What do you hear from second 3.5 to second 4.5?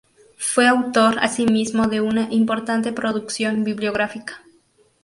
bibliográfica.